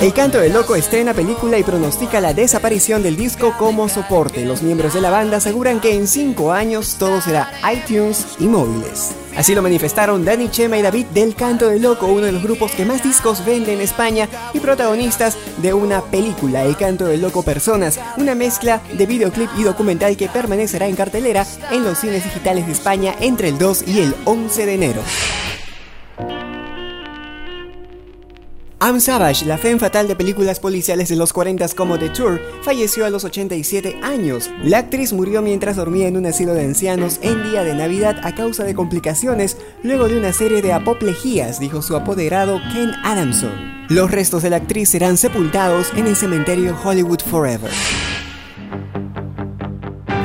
El 0.00 0.12
Canto 0.12 0.38
del 0.38 0.52
Loco 0.52 0.76
estrena 0.76 1.14
película 1.14 1.58
y 1.58 1.62
pronostica 1.62 2.20
la 2.20 2.34
desaparición 2.34 3.02
del 3.02 3.16
disco 3.16 3.54
como 3.58 3.88
soporte. 3.88 4.44
Los 4.44 4.62
miembros 4.62 4.92
de 4.92 5.00
la 5.00 5.10
banda 5.10 5.38
aseguran 5.38 5.80
que 5.80 5.94
en 5.94 6.06
5 6.06 6.52
años 6.52 6.96
todo 6.98 7.20
será 7.20 7.50
iTunes 7.72 8.26
y 8.38 8.44
móviles. 8.44 9.12
Así 9.36 9.54
lo 9.54 9.62
manifestaron 9.62 10.24
Dani 10.24 10.50
Chema 10.50 10.78
y 10.78 10.82
David 10.82 11.06
del 11.06 11.34
Canto 11.34 11.68
del 11.68 11.82
Loco, 11.82 12.06
uno 12.06 12.26
de 12.26 12.32
los 12.32 12.42
grupos 12.42 12.72
que 12.72 12.84
más 12.84 13.02
discos 13.02 13.44
vende 13.44 13.72
en 13.72 13.80
España 13.80 14.28
y 14.52 14.60
protagonistas 14.60 15.36
de 15.58 15.74
una 15.74 16.02
película, 16.02 16.64
El 16.64 16.76
Canto 16.76 17.06
del 17.06 17.22
Loco 17.22 17.42
Personas, 17.42 17.98
una 18.16 18.34
mezcla 18.34 18.80
de 18.92 19.06
videoclip 19.06 19.50
y 19.56 19.64
documental 19.64 20.16
que 20.16 20.28
permanecerá 20.28 20.86
en 20.86 20.96
cartelera 20.96 21.46
en 21.70 21.82
los 21.82 21.98
cines 21.98 22.22
digitales 22.24 22.66
de 22.66 22.72
España 22.72 23.14
entre 23.20 23.48
el 23.48 23.58
2 23.58 23.84
y 23.88 24.00
el 24.00 24.14
11 24.24 24.66
de 24.66 24.74
enero. 24.74 25.02
Am 28.86 29.00
Savage, 29.00 29.46
la 29.46 29.56
fe 29.56 29.78
fatal 29.78 30.08
de 30.08 30.14
películas 30.14 30.60
policiales 30.60 31.08
de 31.08 31.16
los 31.16 31.32
40 31.32 31.68
como 31.74 31.98
The 31.98 32.10
Tour, 32.10 32.38
falleció 32.60 33.06
a 33.06 33.08
los 33.08 33.24
87 33.24 34.00
años. 34.02 34.50
La 34.62 34.76
actriz 34.76 35.14
murió 35.14 35.40
mientras 35.40 35.76
dormía 35.76 36.06
en 36.06 36.18
un 36.18 36.26
asilo 36.26 36.52
de 36.52 36.66
ancianos 36.66 37.18
en 37.22 37.42
día 37.44 37.64
de 37.64 37.74
Navidad 37.74 38.20
a 38.22 38.34
causa 38.34 38.62
de 38.62 38.74
complicaciones 38.74 39.56
luego 39.82 40.06
de 40.06 40.18
una 40.18 40.34
serie 40.34 40.60
de 40.60 40.74
apoplejías, 40.74 41.58
dijo 41.60 41.80
su 41.80 41.96
apoderado 41.96 42.60
Ken 42.74 42.90
Adamson. 43.04 43.86
Los 43.88 44.10
restos 44.10 44.42
de 44.42 44.50
la 44.50 44.56
actriz 44.56 44.90
serán 44.90 45.16
sepultados 45.16 45.90
en 45.96 46.06
el 46.06 46.14
cementerio 46.14 46.76
Hollywood 46.84 47.20
Forever. 47.22 47.70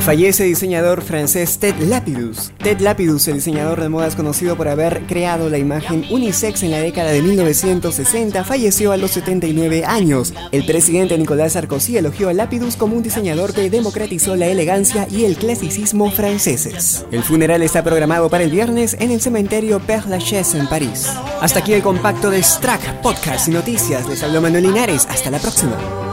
Fallece 0.09 0.45
el 0.45 0.49
diseñador 0.49 1.03
francés 1.03 1.59
Ted 1.59 1.75
Lapidus. 1.81 2.51
Ted 2.63 2.79
Lapidus, 2.79 3.27
el 3.27 3.35
diseñador 3.35 3.79
de 3.79 3.89
modas 3.89 4.15
conocido 4.15 4.57
por 4.57 4.67
haber 4.67 5.03
creado 5.05 5.51
la 5.51 5.59
imagen 5.59 6.03
unisex 6.09 6.63
en 6.63 6.71
la 6.71 6.79
década 6.79 7.11
de 7.11 7.21
1960, 7.21 8.43
falleció 8.43 8.91
a 8.91 8.97
los 8.97 9.11
79 9.11 9.85
años. 9.85 10.33
El 10.51 10.65
presidente 10.65 11.15
Nicolas 11.15 11.53
Sarkozy 11.53 11.97
elogió 11.97 12.29
a 12.29 12.33
Lapidus 12.33 12.75
como 12.75 12.95
un 12.95 13.03
diseñador 13.03 13.53
que 13.53 13.69
democratizó 13.69 14.35
la 14.35 14.47
elegancia 14.47 15.07
y 15.11 15.25
el 15.25 15.37
clasicismo 15.37 16.09
franceses. 16.09 17.05
El 17.11 17.21
funeral 17.21 17.61
está 17.61 17.83
programado 17.83 18.31
para 18.31 18.45
el 18.45 18.49
viernes 18.49 18.97
en 18.99 19.11
el 19.11 19.21
cementerio 19.21 19.79
Père 19.79 20.07
Lachaise 20.07 20.55
en 20.55 20.67
París. 20.67 21.07
Hasta 21.39 21.59
aquí 21.59 21.73
el 21.73 21.83
compacto 21.83 22.31
de 22.31 22.41
Strack, 22.41 23.03
podcast 23.03 23.47
y 23.47 23.51
noticias. 23.51 24.09
Les 24.09 24.23
habló 24.23 24.41
Manuel 24.41 24.63
Linares. 24.63 25.05
Hasta 25.07 25.29
la 25.29 25.37
próxima. 25.37 26.08